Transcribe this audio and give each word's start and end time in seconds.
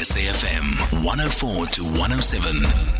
SAFM 0.00 1.04
104 1.04 1.66
to 1.66 1.84
107. 1.84 2.99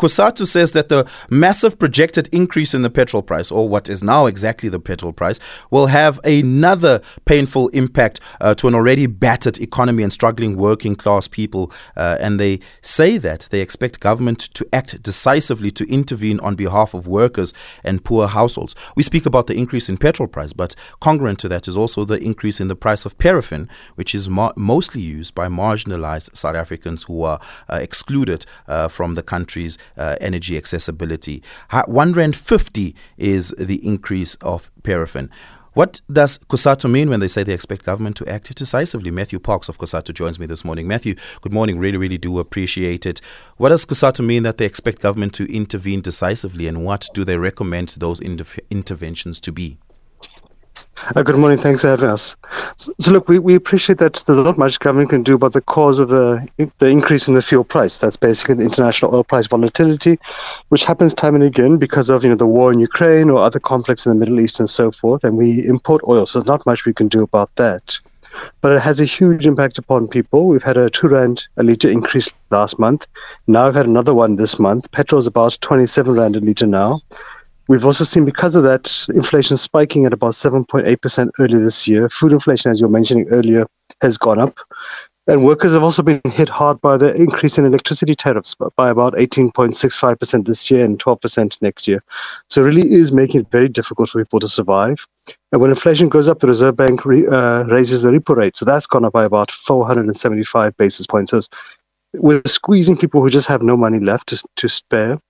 COSATU 0.00 0.46
says 0.46 0.72
that 0.72 0.88
the 0.88 1.06
massive 1.28 1.78
projected 1.78 2.26
increase 2.32 2.72
in 2.72 2.80
the 2.80 2.88
petrol 2.88 3.22
price, 3.22 3.52
or 3.52 3.68
what 3.68 3.90
is 3.90 4.02
now 4.02 4.24
exactly 4.24 4.70
the 4.70 4.80
petrol 4.80 5.12
price, 5.12 5.38
will 5.70 5.88
have 5.88 6.18
another 6.24 7.02
painful 7.26 7.68
impact 7.68 8.18
uh, 8.40 8.54
to 8.54 8.66
an 8.66 8.74
already 8.74 9.04
battered 9.04 9.58
economy 9.60 10.02
and 10.02 10.10
struggling 10.10 10.56
working 10.56 10.96
class 10.96 11.28
people. 11.28 11.70
Uh, 11.98 12.16
and 12.18 12.40
they 12.40 12.60
say 12.80 13.18
that 13.18 13.46
they 13.50 13.60
expect 13.60 14.00
government 14.00 14.40
to 14.54 14.66
act 14.72 15.02
decisively 15.02 15.70
to 15.70 15.86
intervene 15.92 16.40
on 16.40 16.54
behalf 16.54 16.94
of 16.94 17.06
workers 17.06 17.52
and 17.84 18.02
poor 18.02 18.26
households. 18.26 18.74
We 18.96 19.02
speak 19.02 19.26
about 19.26 19.48
the 19.48 19.54
increase 19.54 19.90
in 19.90 19.98
petrol 19.98 20.28
price, 20.28 20.54
but 20.54 20.74
congruent 21.00 21.38
to 21.40 21.48
that 21.50 21.68
is 21.68 21.76
also 21.76 22.06
the 22.06 22.18
increase 22.18 22.58
in 22.58 22.68
the 22.68 22.76
price 22.76 23.04
of 23.04 23.18
paraffin, 23.18 23.68
which 23.96 24.14
is 24.14 24.30
mo- 24.30 24.54
mostly 24.56 25.02
used 25.02 25.34
by 25.34 25.48
marginalized 25.48 26.34
South 26.34 26.56
Africans 26.56 27.04
who 27.04 27.22
are 27.22 27.38
uh, 27.68 27.76
excluded 27.76 28.46
uh, 28.66 28.88
from 28.88 29.12
the 29.12 29.22
country's 29.22 29.76
uh, 29.96 30.16
energy 30.20 30.56
accessibility. 30.56 31.42
One 31.86 32.12
rand 32.12 32.36
fifty 32.36 32.94
is 33.16 33.54
the 33.58 33.84
increase 33.86 34.34
of 34.36 34.70
paraffin. 34.82 35.30
What 35.72 36.00
does 36.12 36.38
COSATU 36.38 36.90
mean 36.90 37.08
when 37.10 37.20
they 37.20 37.28
say 37.28 37.44
they 37.44 37.52
expect 37.52 37.84
government 37.84 38.16
to 38.16 38.28
act 38.28 38.52
decisively? 38.56 39.12
Matthew 39.12 39.38
Parks 39.38 39.68
of 39.68 39.78
COSATU 39.78 40.12
joins 40.12 40.40
me 40.40 40.46
this 40.46 40.64
morning. 40.64 40.88
Matthew, 40.88 41.14
good 41.42 41.52
morning. 41.52 41.78
Really, 41.78 41.96
really 41.96 42.18
do 42.18 42.40
appreciate 42.40 43.06
it. 43.06 43.20
What 43.56 43.68
does 43.68 43.86
COSATU 43.86 44.26
mean 44.26 44.42
that 44.42 44.58
they 44.58 44.66
expect 44.66 45.00
government 45.00 45.32
to 45.34 45.44
intervene 45.54 46.00
decisively, 46.00 46.66
and 46.66 46.84
what 46.84 47.08
do 47.14 47.24
they 47.24 47.38
recommend 47.38 47.90
those 47.98 48.20
interventions 48.20 49.38
to 49.38 49.52
be? 49.52 49.78
Uh, 51.16 51.22
good 51.22 51.36
morning. 51.36 51.58
Thanks 51.58 51.80
for 51.80 51.88
having 51.88 52.10
us. 52.10 52.36
So, 52.76 52.92
so, 52.98 53.10
look, 53.10 53.26
we, 53.26 53.38
we 53.38 53.54
appreciate 53.54 53.98
that 53.98 54.22
there's 54.26 54.38
not 54.38 54.58
much 54.58 54.78
government 54.80 55.10
can 55.10 55.22
do 55.22 55.34
about 55.34 55.54
the 55.54 55.62
cause 55.62 55.98
of 55.98 56.08
the 56.08 56.46
the 56.78 56.88
increase 56.88 57.26
in 57.26 57.34
the 57.34 57.42
fuel 57.42 57.64
price. 57.64 57.98
That's 57.98 58.16
basically 58.16 58.56
the 58.56 58.64
international 58.64 59.14
oil 59.14 59.24
price 59.24 59.46
volatility, 59.46 60.18
which 60.68 60.84
happens 60.84 61.14
time 61.14 61.34
and 61.34 61.42
again 61.42 61.78
because 61.78 62.10
of 62.10 62.22
you 62.22 62.30
know 62.30 62.36
the 62.36 62.46
war 62.46 62.70
in 62.70 62.80
Ukraine 62.80 63.30
or 63.30 63.38
other 63.38 63.58
conflicts 63.58 64.04
in 64.04 64.10
the 64.10 64.16
Middle 64.16 64.40
East 64.40 64.60
and 64.60 64.68
so 64.68 64.92
forth. 64.92 65.24
And 65.24 65.38
we 65.38 65.66
import 65.66 66.02
oil, 66.06 66.26
so 66.26 66.38
there's 66.38 66.46
not 66.46 66.66
much 66.66 66.84
we 66.84 66.92
can 66.92 67.08
do 67.08 67.22
about 67.22 67.54
that. 67.56 67.98
But 68.60 68.72
it 68.72 68.80
has 68.80 69.00
a 69.00 69.04
huge 69.06 69.46
impact 69.46 69.78
upon 69.78 70.06
people. 70.06 70.46
We've 70.46 70.62
had 70.62 70.76
a 70.76 70.90
two 70.90 71.08
rand 71.08 71.48
a 71.56 71.62
litre 71.62 71.90
increase 71.90 72.28
last 72.50 72.78
month. 72.78 73.06
Now 73.46 73.66
we've 73.66 73.74
had 73.74 73.86
another 73.86 74.14
one 74.14 74.36
this 74.36 74.58
month. 74.58 74.90
Petrol 74.92 75.18
is 75.18 75.26
about 75.26 75.58
27 75.62 76.14
rand 76.14 76.36
a 76.36 76.40
litre 76.40 76.66
now. 76.66 77.00
We've 77.70 77.84
also 77.84 78.02
seen, 78.02 78.24
because 78.24 78.56
of 78.56 78.64
that, 78.64 79.06
inflation 79.14 79.56
spiking 79.56 80.04
at 80.04 80.12
about 80.12 80.32
7.8% 80.32 81.30
earlier 81.38 81.60
this 81.60 81.86
year. 81.86 82.08
Food 82.08 82.32
inflation, 82.32 82.68
as 82.68 82.80
you 82.80 82.88
were 82.88 82.92
mentioning 82.92 83.28
earlier, 83.30 83.64
has 84.02 84.18
gone 84.18 84.40
up. 84.40 84.58
And 85.28 85.44
workers 85.44 85.74
have 85.74 85.84
also 85.84 86.02
been 86.02 86.20
hit 86.24 86.48
hard 86.48 86.80
by 86.80 86.96
the 86.96 87.14
increase 87.14 87.58
in 87.58 87.64
electricity 87.64 88.16
tariffs 88.16 88.56
by 88.74 88.90
about 88.90 89.14
18.65% 89.14 90.48
this 90.48 90.68
year 90.68 90.84
and 90.84 90.98
12% 90.98 91.62
next 91.62 91.86
year. 91.86 92.02
So 92.48 92.60
it 92.60 92.64
really 92.64 92.92
is 92.92 93.12
making 93.12 93.42
it 93.42 93.52
very 93.52 93.68
difficult 93.68 94.10
for 94.10 94.20
people 94.20 94.40
to 94.40 94.48
survive. 94.48 95.06
And 95.52 95.60
when 95.60 95.70
inflation 95.70 96.08
goes 96.08 96.26
up, 96.26 96.40
the 96.40 96.48
Reserve 96.48 96.74
Bank 96.74 97.04
re, 97.04 97.24
uh, 97.24 97.62
raises 97.66 98.02
the 98.02 98.10
repo 98.10 98.34
rate. 98.34 98.56
So 98.56 98.64
that's 98.64 98.88
gone 98.88 99.04
up 99.04 99.12
by 99.12 99.22
about 99.22 99.52
475 99.52 100.76
basis 100.76 101.06
points. 101.06 101.30
So 101.30 101.42
we're 102.14 102.42
squeezing 102.46 102.96
people 102.96 103.22
who 103.22 103.30
just 103.30 103.46
have 103.46 103.62
no 103.62 103.76
money 103.76 104.00
left 104.00 104.30
to, 104.30 104.42
to 104.56 104.68
spare. 104.68 105.20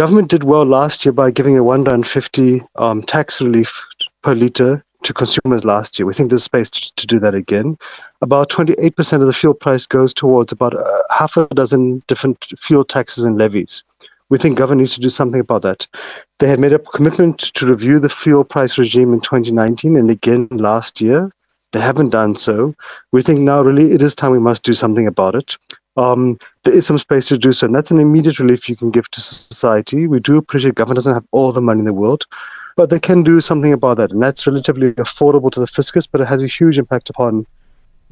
Government 0.00 0.30
did 0.30 0.44
well 0.44 0.64
last 0.64 1.04
year 1.04 1.12
by 1.12 1.30
giving 1.30 1.58
a 1.58 1.62
one 1.62 1.84
rand 1.84 2.06
fifty 2.06 2.62
um, 2.76 3.02
tax 3.02 3.42
relief 3.42 3.84
per 4.22 4.34
litre 4.34 4.82
to 5.02 5.12
consumers 5.12 5.66
last 5.66 5.98
year. 5.98 6.06
We 6.06 6.14
think 6.14 6.30
there's 6.30 6.42
space 6.42 6.70
to, 6.70 6.94
to 6.96 7.06
do 7.06 7.18
that 7.18 7.34
again. 7.34 7.76
About 8.22 8.48
28% 8.48 9.20
of 9.20 9.26
the 9.26 9.32
fuel 9.34 9.52
price 9.52 9.86
goes 9.86 10.14
towards 10.14 10.52
about 10.52 10.74
uh, 10.74 11.02
half 11.10 11.36
a 11.36 11.46
dozen 11.48 12.02
different 12.06 12.46
fuel 12.58 12.82
taxes 12.82 13.24
and 13.24 13.36
levies. 13.36 13.84
We 14.30 14.38
think 14.38 14.56
government 14.56 14.80
needs 14.80 14.94
to 14.94 15.02
do 15.02 15.10
something 15.10 15.38
about 15.38 15.60
that. 15.62 15.86
They 16.38 16.48
had 16.48 16.60
made 16.60 16.72
a 16.72 16.78
commitment 16.78 17.38
to 17.52 17.66
review 17.66 18.00
the 18.00 18.08
fuel 18.08 18.42
price 18.42 18.78
regime 18.78 19.12
in 19.12 19.20
2019 19.20 19.96
and 19.96 20.10
again 20.10 20.48
last 20.50 21.02
year. 21.02 21.30
They 21.72 21.80
haven't 21.80 22.08
done 22.08 22.36
so. 22.36 22.74
We 23.12 23.20
think 23.20 23.40
now 23.40 23.60
really 23.60 23.92
it 23.92 24.00
is 24.00 24.14
time 24.14 24.32
we 24.32 24.38
must 24.38 24.64
do 24.64 24.72
something 24.72 25.06
about 25.06 25.34
it 25.34 25.58
um, 25.96 26.38
there 26.64 26.74
is 26.74 26.86
some 26.86 26.98
space 26.98 27.26
to 27.26 27.38
do 27.38 27.52
so. 27.52 27.66
And 27.66 27.74
that's 27.74 27.90
an 27.90 27.98
immediate 27.98 28.38
relief 28.38 28.68
you 28.68 28.76
can 28.76 28.90
give 28.90 29.10
to 29.10 29.20
society. 29.20 30.06
We 30.06 30.20
do 30.20 30.36
appreciate 30.36 30.74
government 30.74 30.96
doesn't 30.96 31.14
have 31.14 31.26
all 31.32 31.52
the 31.52 31.60
money 31.60 31.80
in 31.80 31.84
the 31.84 31.92
world, 31.92 32.26
but 32.76 32.90
they 32.90 33.00
can 33.00 33.22
do 33.22 33.40
something 33.40 33.72
about 33.72 33.96
that. 33.98 34.12
And 34.12 34.22
that's 34.22 34.46
relatively 34.46 34.92
affordable 34.92 35.50
to 35.52 35.60
the 35.60 35.66
fiscus, 35.66 36.06
but 36.06 36.20
it 36.20 36.26
has 36.26 36.42
a 36.42 36.46
huge 36.46 36.78
impact 36.78 37.10
upon 37.10 37.46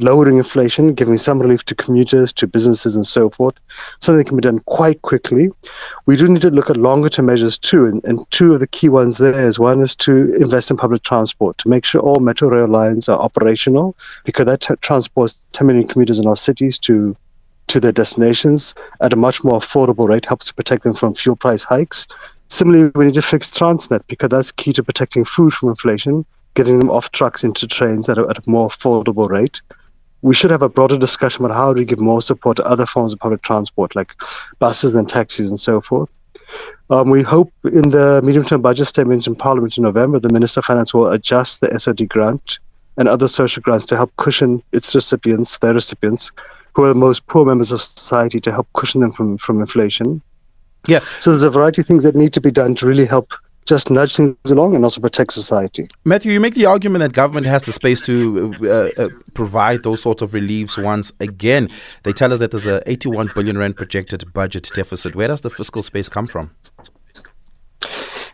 lowering 0.00 0.38
inflation, 0.38 0.94
giving 0.94 1.18
some 1.18 1.40
relief 1.40 1.64
to 1.64 1.74
commuters, 1.74 2.32
to 2.32 2.46
businesses, 2.46 2.94
and 2.94 3.06
so 3.06 3.28
forth. 3.30 3.56
Something 4.00 4.18
that 4.18 4.26
can 4.28 4.36
be 4.36 4.42
done 4.42 4.60
quite 4.60 5.02
quickly. 5.02 5.50
We 6.06 6.16
do 6.16 6.28
need 6.28 6.42
to 6.42 6.50
look 6.50 6.70
at 6.70 6.76
longer 6.76 7.08
term 7.08 7.26
measures 7.26 7.58
too. 7.58 7.86
And, 7.86 8.04
and 8.04 8.30
two 8.30 8.54
of 8.54 8.60
the 8.60 8.66
key 8.66 8.88
ones 8.88 9.18
there 9.18 9.46
is 9.46 9.58
one 9.58 9.80
is 9.80 9.96
to 9.96 10.32
invest 10.40 10.70
in 10.70 10.76
public 10.76 11.02
transport, 11.02 11.58
to 11.58 11.68
make 11.68 11.84
sure 11.84 12.00
all 12.00 12.20
metro 12.20 12.48
rail 12.48 12.68
lines 12.68 13.08
are 13.08 13.18
operational, 13.18 13.96
because 14.24 14.46
that 14.46 14.60
t- 14.60 14.74
transports 14.80 15.38
10 15.52 15.66
million 15.66 15.86
commuters 15.86 16.20
in 16.20 16.26
our 16.26 16.36
cities 16.36 16.78
to 16.80 17.16
to 17.68 17.80
their 17.80 17.92
destinations 17.92 18.74
at 19.00 19.12
a 19.12 19.16
much 19.16 19.44
more 19.44 19.58
affordable 19.60 20.08
rate, 20.08 20.26
helps 20.26 20.46
to 20.46 20.54
protect 20.54 20.82
them 20.82 20.94
from 20.94 21.14
fuel 21.14 21.36
price 21.36 21.62
hikes. 21.62 22.06
Similarly, 22.48 22.90
we 22.94 23.04
need 23.06 23.14
to 23.14 23.22
fix 23.22 23.50
Transnet 23.50 24.02
because 24.06 24.30
that's 24.30 24.52
key 24.52 24.72
to 24.72 24.82
protecting 24.82 25.24
food 25.24 25.52
from 25.52 25.68
inflation, 25.68 26.24
getting 26.54 26.78
them 26.78 26.90
off 26.90 27.12
trucks 27.12 27.44
into 27.44 27.66
trains 27.66 28.08
at 28.08 28.18
a, 28.18 28.26
at 28.28 28.38
a 28.38 28.50
more 28.50 28.68
affordable 28.68 29.28
rate. 29.28 29.60
We 30.22 30.34
should 30.34 30.50
have 30.50 30.62
a 30.62 30.68
broader 30.68 30.98
discussion 30.98 31.44
about 31.44 31.54
how 31.54 31.72
do 31.72 31.78
we 31.78 31.84
give 31.84 32.00
more 32.00 32.22
support 32.22 32.56
to 32.56 32.66
other 32.66 32.86
forms 32.86 33.12
of 33.12 33.20
public 33.20 33.42
transport, 33.42 33.94
like 33.94 34.14
buses 34.58 34.94
and 34.94 35.08
taxis 35.08 35.50
and 35.50 35.60
so 35.60 35.80
forth. 35.80 36.08
Um, 36.90 37.10
we 37.10 37.22
hope 37.22 37.52
in 37.64 37.90
the 37.90 38.20
medium 38.24 38.44
term 38.44 38.62
budget 38.62 38.86
statement 38.86 39.26
in 39.26 39.36
Parliament 39.36 39.76
in 39.76 39.84
November, 39.84 40.18
the 40.18 40.32
Minister 40.32 40.60
of 40.60 40.64
Finance 40.64 40.94
will 40.94 41.12
adjust 41.12 41.60
the 41.60 41.68
SRD 41.68 42.08
grant 42.08 42.58
and 42.98 43.08
other 43.08 43.28
social 43.28 43.62
grants 43.62 43.86
to 43.86 43.96
help 43.96 44.14
cushion 44.16 44.62
its 44.72 44.94
recipients, 44.94 45.56
their 45.58 45.72
recipients, 45.72 46.30
who 46.74 46.84
are 46.84 46.88
the 46.88 46.94
most 46.94 47.26
poor 47.28 47.46
members 47.46 47.72
of 47.72 47.80
society 47.80 48.40
to 48.40 48.52
help 48.52 48.68
cushion 48.74 49.00
them 49.00 49.12
from, 49.12 49.38
from 49.38 49.60
inflation. 49.60 50.20
Yeah. 50.86 50.98
So 51.20 51.30
there's 51.30 51.42
a 51.44 51.50
variety 51.50 51.80
of 51.80 51.86
things 51.86 52.02
that 52.02 52.14
need 52.14 52.32
to 52.34 52.40
be 52.40 52.50
done 52.50 52.74
to 52.76 52.86
really 52.86 53.06
help 53.06 53.32
just 53.66 53.90
nudge 53.90 54.16
things 54.16 54.36
along 54.46 54.74
and 54.74 54.82
also 54.82 55.00
protect 55.00 55.32
society. 55.32 55.86
Matthew, 56.04 56.32
you 56.32 56.40
make 56.40 56.54
the 56.54 56.66
argument 56.66 57.02
that 57.02 57.12
government 57.12 57.46
has 57.46 57.62
the 57.64 57.72
space 57.72 58.00
to 58.02 58.52
uh, 58.62 58.88
uh, 59.02 59.08
provide 59.34 59.82
those 59.82 60.00
sorts 60.00 60.22
of 60.22 60.32
reliefs 60.32 60.78
once 60.78 61.12
again. 61.20 61.68
They 62.02 62.12
tell 62.12 62.32
us 62.32 62.38
that 62.38 62.50
there's 62.50 62.66
a 62.66 62.82
81 62.90 63.30
billion 63.34 63.58
rand 63.58 63.76
projected 63.76 64.32
budget 64.32 64.70
deficit. 64.74 65.14
Where 65.14 65.28
does 65.28 65.42
the 65.42 65.50
fiscal 65.50 65.82
space 65.82 66.08
come 66.08 66.26
from? 66.26 66.50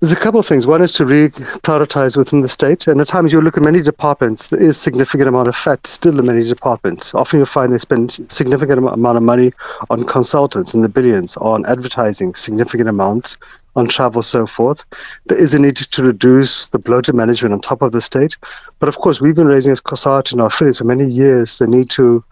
There's 0.00 0.12
a 0.12 0.16
couple 0.16 0.38
of 0.38 0.44
things. 0.44 0.66
One 0.66 0.82
is 0.82 0.92
to 0.92 1.06
re-prioritize 1.06 2.18
within 2.18 2.42
the 2.42 2.50
state, 2.50 2.86
and 2.86 3.00
at 3.00 3.06
times 3.06 3.32
you 3.32 3.40
look 3.40 3.56
at 3.56 3.64
many 3.64 3.80
departments. 3.80 4.48
There 4.48 4.62
is 4.62 4.76
significant 4.76 5.26
amount 5.26 5.48
of 5.48 5.56
fat 5.56 5.86
still 5.86 6.18
in 6.18 6.26
many 6.26 6.42
departments. 6.42 7.14
Often 7.14 7.38
you'll 7.38 7.46
find 7.46 7.72
they 7.72 7.78
spend 7.78 8.12
significant 8.30 8.78
amount 8.78 9.16
of 9.16 9.22
money 9.22 9.52
on 9.88 10.04
consultants 10.04 10.74
in 10.74 10.82
the 10.82 10.90
billions, 10.90 11.38
on 11.38 11.64
advertising, 11.64 12.34
significant 12.34 12.90
amounts 12.90 13.38
on 13.74 13.88
travel, 13.88 14.20
so 14.20 14.46
forth. 14.46 14.84
There 15.26 15.38
is 15.38 15.54
a 15.54 15.58
need 15.58 15.76
to 15.76 16.02
reduce 16.02 16.68
the 16.68 16.78
bloated 16.78 17.14
management 17.14 17.54
on 17.54 17.60
top 17.62 17.80
of 17.80 17.92
the 17.92 18.02
state, 18.02 18.36
but 18.80 18.90
of 18.90 18.98
course 18.98 19.22
we've 19.22 19.34
been 19.34 19.46
raising 19.46 19.72
as 19.72 19.80
COSATU 19.80 20.34
in 20.34 20.40
our 20.40 20.48
affiliates 20.48 20.78
for 20.78 20.84
many 20.84 21.10
years 21.10 21.56
the 21.56 21.66
need 21.66 21.88
to 21.90 22.22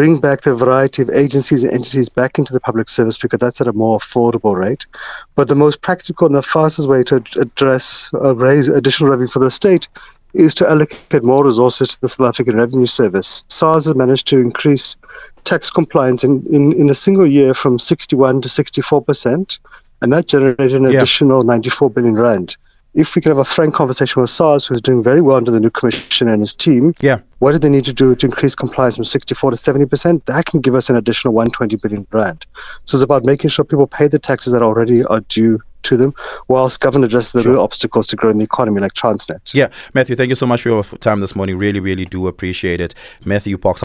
bring 0.00 0.18
back 0.18 0.40
the 0.40 0.54
variety 0.54 1.02
of 1.02 1.10
agencies 1.10 1.62
and 1.62 1.74
entities 1.74 2.08
back 2.08 2.38
into 2.38 2.54
the 2.54 2.60
public 2.60 2.88
service 2.88 3.18
because 3.18 3.38
that's 3.38 3.60
at 3.60 3.66
a 3.66 3.72
more 3.74 3.98
affordable 3.98 4.58
rate. 4.58 4.86
But 5.34 5.48
the 5.48 5.54
most 5.54 5.82
practical 5.82 6.26
and 6.26 6.34
the 6.34 6.40
fastest 6.40 6.88
way 6.88 7.02
to 7.02 7.16
address, 7.38 8.10
uh, 8.14 8.34
raise 8.34 8.70
additional 8.70 9.10
revenue 9.10 9.28
for 9.28 9.40
the 9.40 9.50
state 9.50 9.90
is 10.32 10.54
to 10.54 10.66
allocate 10.66 11.22
more 11.22 11.44
resources 11.44 11.88
to 11.88 12.00
the 12.00 12.08
South 12.08 12.28
African 12.28 12.56
Revenue 12.56 12.86
Service. 12.86 13.44
SARS 13.48 13.84
has 13.88 13.94
managed 13.94 14.26
to 14.28 14.38
increase 14.38 14.96
tax 15.44 15.70
compliance 15.70 16.24
in, 16.24 16.46
in, 16.50 16.72
in 16.80 16.88
a 16.88 16.94
single 16.94 17.26
year 17.26 17.52
from 17.52 17.78
61 17.78 18.40
to 18.40 18.48
64 18.48 19.02
percent, 19.02 19.58
and 20.00 20.14
that 20.14 20.26
generated 20.26 20.76
an 20.76 20.90
yeah. 20.90 20.96
additional 20.96 21.44
94 21.44 21.90
billion 21.90 22.14
rand 22.14 22.56
if 22.94 23.14
we 23.14 23.22
can 23.22 23.30
have 23.30 23.38
a 23.38 23.44
frank 23.44 23.74
conversation 23.74 24.20
with 24.20 24.30
SARS, 24.30 24.66
who's 24.66 24.80
doing 24.80 25.02
very 25.02 25.20
well 25.20 25.36
under 25.36 25.50
the 25.50 25.60
new 25.60 25.70
commission 25.70 26.28
and 26.28 26.42
his 26.42 26.52
team, 26.52 26.94
yeah. 27.00 27.20
what 27.38 27.52
do 27.52 27.58
they 27.58 27.68
need 27.68 27.84
to 27.84 27.92
do 27.92 28.14
to 28.14 28.26
increase 28.26 28.54
compliance 28.54 28.96
from 28.96 29.04
64 29.04 29.52
to 29.52 29.56
70%? 29.56 30.24
That 30.24 30.46
can 30.46 30.60
give 30.60 30.74
us 30.74 30.90
an 30.90 30.96
additional 30.96 31.34
120 31.34 31.76
billion 31.76 32.06
rand. 32.12 32.46
So 32.84 32.96
it's 32.96 33.04
about 33.04 33.24
making 33.24 33.50
sure 33.50 33.64
people 33.64 33.86
pay 33.86 34.08
the 34.08 34.18
taxes 34.18 34.52
that 34.52 34.62
already 34.62 35.04
are 35.04 35.20
due 35.20 35.60
to 35.82 35.96
them, 35.96 36.14
whilst 36.48 36.80
government 36.80 37.10
addresses 37.10 37.32
the 37.32 37.42
sure. 37.42 37.52
real 37.52 37.62
obstacles 37.62 38.06
to 38.08 38.16
growing 38.16 38.38
the 38.38 38.44
economy, 38.44 38.80
like 38.80 38.92
Transnet. 38.92 39.54
Yeah, 39.54 39.68
Matthew, 39.94 40.16
thank 40.16 40.28
you 40.28 40.34
so 40.34 40.46
much 40.46 40.62
for 40.62 40.68
your 40.68 40.82
time 40.82 41.20
this 41.20 41.34
morning. 41.34 41.58
Really, 41.58 41.80
really 41.80 42.04
do 42.04 42.26
appreciate 42.26 42.80
it. 42.80 42.94
Matthew 43.24 43.56
Parks. 43.56 43.82